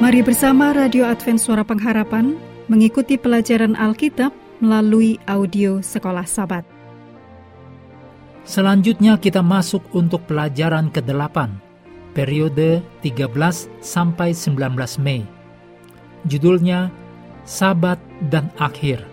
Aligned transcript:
Mari 0.00 0.24
bersama 0.24 0.72
Radio 0.72 1.04
Advent 1.04 1.36
Suara 1.36 1.60
Pengharapan 1.60 2.32
mengikuti 2.72 3.20
pelajaran 3.20 3.76
Alkitab 3.76 4.32
melalui 4.56 5.20
audio 5.28 5.84
Sekolah 5.84 6.24
Sabat. 6.24 6.64
Selanjutnya 8.48 9.20
kita 9.20 9.44
masuk 9.44 9.84
untuk 9.92 10.24
pelajaran 10.24 10.88
ke-8, 10.88 11.52
periode 12.16 12.80
13 13.04 13.28
sampai 13.84 14.32
19 14.32 14.72
Mei. 15.04 15.20
Judulnya 16.24 16.88
Sabat 17.44 18.00
dan 18.32 18.48
Akhir. 18.56 19.04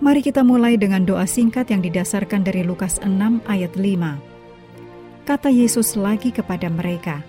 Mari 0.00 0.24
kita 0.24 0.40
mulai 0.40 0.80
dengan 0.80 1.04
doa 1.04 1.28
singkat 1.28 1.68
yang 1.68 1.84
didasarkan 1.84 2.40
dari 2.40 2.64
Lukas 2.64 2.96
6 3.04 3.20
ayat 3.52 3.76
5. 3.76 5.28
Kata 5.28 5.52
Yesus 5.52 5.92
lagi 6.00 6.32
kepada 6.32 6.72
mereka, 6.72 7.20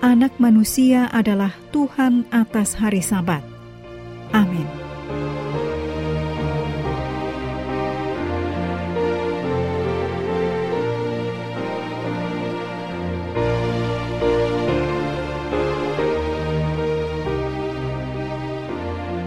Anak 0.00 0.40
manusia 0.40 1.12
adalah 1.12 1.52
Tuhan 1.76 2.24
atas 2.32 2.72
hari 2.72 3.04
Sabat. 3.04 3.44
Amin. 4.32 4.64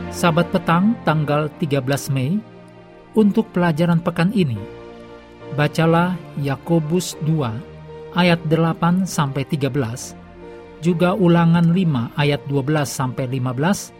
Sabat 0.09 0.49
petang 0.49 0.97
tanggal 1.05 1.53
13 1.61 1.85
Mei 2.09 2.41
untuk 3.13 3.53
pelajaran 3.53 4.01
pekan 4.01 4.33
ini. 4.33 4.57
Bacalah 5.53 6.17
Yakobus 6.41 7.13
2 7.21 8.17
ayat 8.17 8.41
8 8.49 9.05
sampai 9.05 9.45
13, 9.45 10.22
juga 10.83 11.15
Ulangan 11.15 11.71
5 11.71 12.19
ayat 12.19 12.43
12 12.51 12.83
sampai 12.83 13.31
15, 13.31 13.95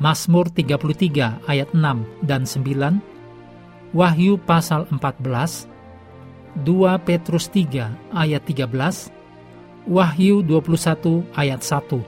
Mazmur 0.00 0.48
33 0.48 1.44
ayat 1.44 1.68
6 1.76 2.24
dan 2.24 2.48
9, 2.48 3.94
Wahyu 3.94 4.40
pasal 4.40 4.88
14, 4.88 5.68
2 6.64 7.06
Petrus 7.06 7.52
3 7.52 7.92
ayat 8.16 8.42
13, 8.48 9.12
Wahyu 9.84 10.40
21 10.40 11.28
ayat 11.36 11.60
1. 11.60 12.00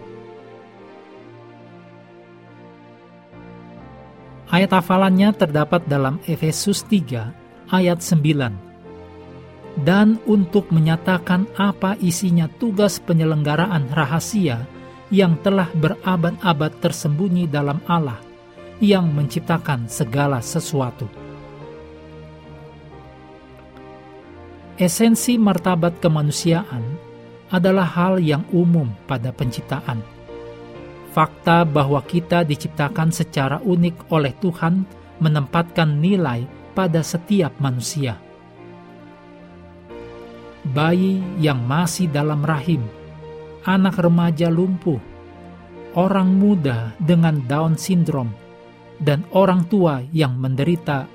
Ayat 4.47 4.71
hafalannya 4.73 5.35
terdapat 5.37 5.85
dalam 5.85 6.17
Efesus 6.25 6.87
3 6.89 7.35
ayat 7.69 7.99
9. 8.01 8.76
Dan 9.77 10.17
untuk 10.25 10.73
menyatakan 10.73 11.45
apa 11.61 12.01
isinya 12.01 12.49
tugas 12.49 12.97
penyelenggaraan 12.97 13.93
rahasia 13.93 14.65
yang 15.13 15.37
telah 15.45 15.69
berabad-abad 15.77 16.73
tersembunyi 16.81 17.45
dalam 17.45 17.85
Allah 17.85 18.17
yang 18.81 19.13
menciptakan 19.13 19.85
segala 19.87 20.41
sesuatu. 20.41 21.07
Esensi 24.81 25.37
martabat 25.37 26.01
kemanusiaan 26.01 26.85
adalah 27.53 27.85
hal 27.85 28.21
yang 28.21 28.45
umum 28.53 28.93
pada 29.09 29.33
penciptaan 29.33 30.17
Fakta 31.17 31.65
bahwa 31.65 32.05
kita 32.05 32.45
diciptakan 32.45 33.09
secara 33.09 33.57
unik 33.65 34.13
oleh 34.13 34.37
Tuhan 34.37 34.85
menempatkan 35.17 35.97
nilai 35.97 36.45
pada 36.77 37.01
setiap 37.01 37.57
manusia. 37.57 38.21
Bayi 40.75 41.23
yang 41.39 41.63
masih 41.63 42.11
dalam 42.11 42.43
rahim, 42.43 42.83
anak 43.63 44.03
remaja 44.03 44.51
lumpuh, 44.51 44.99
orang 45.95 46.35
muda 46.35 46.91
dengan 46.99 47.39
Down 47.47 47.79
syndrome, 47.79 48.35
dan 48.99 49.23
orang 49.31 49.67
tua 49.71 50.03
yang 50.11 50.35
menderita 50.35 51.07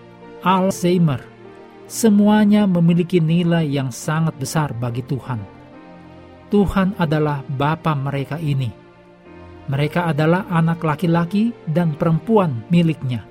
Alzheimer, 0.46 1.20
semuanya 1.90 2.64
memiliki 2.64 3.20
nilai 3.20 3.68
yang 3.68 3.92
sangat 3.92 4.38
besar 4.40 4.72
bagi 4.72 5.04
Tuhan. 5.04 5.44
Tuhan 6.48 6.96
adalah 6.96 7.44
Bapa 7.48 7.92
mereka 7.96 8.40
ini 8.40 8.82
mereka 9.72 10.12
adalah 10.12 10.52
anak 10.52 10.84
laki-laki 10.84 11.56
dan 11.70 11.96
perempuan 11.96 12.66
miliknya. 12.68 13.24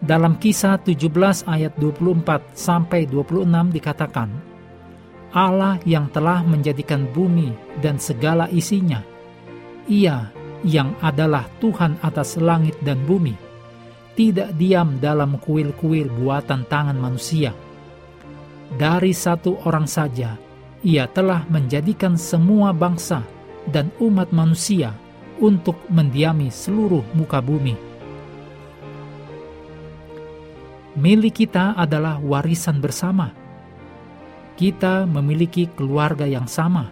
Dalam 0.00 0.40
kisah 0.40 0.80
17 0.80 1.44
ayat 1.44 1.76
24 1.76 2.56
sampai 2.56 3.04
26 3.04 3.44
dikatakan, 3.76 4.32
Allah 5.34 5.80
yang 5.82 6.06
telah 6.10 6.42
menjadikan 6.46 7.08
bumi 7.10 7.50
dan 7.82 7.98
segala 7.98 8.46
isinya, 8.50 9.02
Ia 9.90 10.30
yang 10.62 10.94
adalah 11.02 11.46
Tuhan 11.62 11.98
atas 12.02 12.38
langit 12.38 12.78
dan 12.82 13.02
bumi, 13.06 13.34
tidak 14.14 14.54
diam 14.58 14.98
dalam 14.98 15.38
kuil-kuil 15.38 16.10
buatan 16.10 16.66
tangan 16.66 16.98
manusia. 16.98 17.54
Dari 18.74 19.14
satu 19.14 19.62
orang 19.66 19.86
saja, 19.86 20.34
Ia 20.82 21.06
telah 21.10 21.46
menjadikan 21.50 22.14
semua 22.18 22.70
bangsa 22.74 23.22
dan 23.70 23.90
umat 23.98 24.30
manusia 24.30 24.94
untuk 25.42 25.76
mendiami 25.90 26.48
seluruh 26.48 27.04
muka 27.12 27.42
bumi. 27.42 27.76
Milik 30.96 31.44
kita 31.44 31.76
adalah 31.76 32.16
warisan 32.16 32.80
bersama. 32.80 33.45
Kita 34.56 35.04
memiliki 35.04 35.68
keluarga 35.76 36.24
yang 36.24 36.48
sama. 36.48 36.88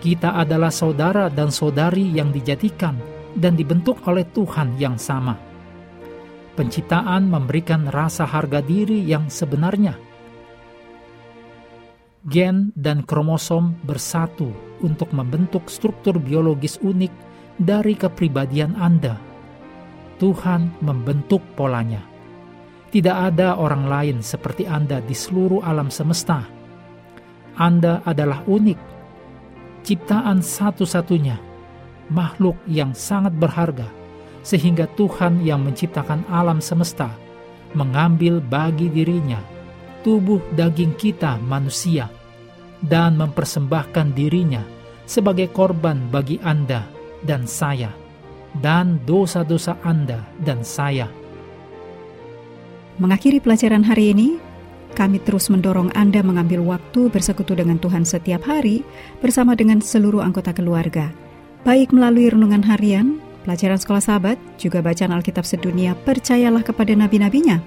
Kita 0.00 0.32
adalah 0.40 0.72
saudara 0.72 1.28
dan 1.28 1.52
saudari 1.52 2.08
yang 2.16 2.32
dijadikan 2.32 2.96
dan 3.36 3.60
dibentuk 3.60 4.00
oleh 4.08 4.24
Tuhan 4.32 4.80
yang 4.80 4.96
sama. 4.96 5.36
Penciptaan 6.56 7.28
memberikan 7.28 7.92
rasa 7.92 8.24
harga 8.24 8.64
diri 8.64 9.04
yang 9.04 9.28
sebenarnya. 9.28 10.00
Gen 12.24 12.72
dan 12.72 13.04
kromosom 13.04 13.76
bersatu 13.84 14.48
untuk 14.80 15.12
membentuk 15.12 15.68
struktur 15.68 16.16
biologis 16.16 16.80
unik 16.80 17.12
dari 17.60 18.00
kepribadian 18.00 18.80
Anda. 18.80 19.20
Tuhan 20.16 20.80
membentuk 20.80 21.44
polanya. 21.52 22.00
Tidak 22.88 23.16
ada 23.32 23.60
orang 23.60 23.88
lain 23.88 24.16
seperti 24.24 24.64
Anda 24.64 25.04
di 25.04 25.12
seluruh 25.12 25.60
alam 25.60 25.92
semesta. 25.92 26.61
Anda 27.56 28.00
adalah 28.06 28.44
unik, 28.48 28.80
ciptaan 29.84 30.40
satu-satunya, 30.40 31.36
makhluk 32.08 32.56
yang 32.68 32.96
sangat 32.96 33.36
berharga, 33.36 33.88
sehingga 34.42 34.88
Tuhan 34.96 35.44
yang 35.44 35.62
menciptakan 35.62 36.24
alam 36.28 36.58
semesta 36.58 37.12
mengambil 37.72 38.40
bagi 38.40 38.92
dirinya 38.92 39.40
tubuh 40.04 40.42
daging 40.52 40.92
kita 40.98 41.38
manusia 41.46 42.10
dan 42.82 43.14
mempersembahkan 43.16 44.12
dirinya 44.12 44.60
sebagai 45.06 45.48
korban 45.54 46.10
bagi 46.10 46.42
Anda 46.42 46.82
dan 47.22 47.46
saya, 47.46 47.94
dan 48.58 48.98
dosa-dosa 49.06 49.78
Anda 49.86 50.26
dan 50.42 50.66
saya. 50.66 51.06
Mengakhiri 52.98 53.38
pelajaran 53.38 53.86
hari 53.86 54.12
ini, 54.12 54.28
kami 54.92 55.20
terus 55.20 55.48
mendorong 55.48 55.92
Anda 55.96 56.20
mengambil 56.20 56.62
waktu 56.64 57.08
bersekutu 57.08 57.56
dengan 57.56 57.80
Tuhan 57.80 58.04
setiap 58.04 58.44
hari 58.44 58.84
bersama 59.20 59.56
dengan 59.56 59.80
seluruh 59.80 60.20
anggota 60.20 60.52
keluarga, 60.52 61.10
baik 61.64 61.92
melalui 61.94 62.28
renungan 62.28 62.64
harian, 62.66 63.20
pelajaran 63.44 63.78
sekolah 63.78 64.02
sahabat, 64.02 64.38
juga 64.58 64.82
bacaan 64.82 65.14
Alkitab 65.14 65.46
sedunia, 65.46 65.96
percayalah 65.96 66.62
kepada 66.62 66.92
nabi-nabinya, 66.94 67.62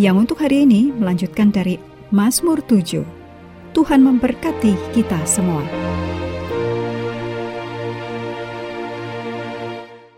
yang 0.00 0.18
untuk 0.18 0.42
hari 0.42 0.66
ini 0.66 0.90
melanjutkan 0.90 1.54
dari 1.54 1.78
Mazmur 2.10 2.62
7. 2.66 3.02
Tuhan 3.74 4.00
memberkati 4.06 4.94
kita 4.94 5.18
semua. 5.26 5.83